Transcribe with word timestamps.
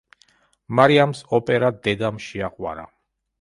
მარიამს 0.79 1.21
ოპერა, 1.39 1.69
დედამ 1.89 2.19
შეაყვარა. 2.29 2.89